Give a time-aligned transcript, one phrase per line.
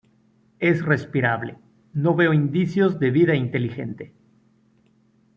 [0.57, 1.59] Es respirable.
[1.93, 4.15] No veo indicios de vida inteligente.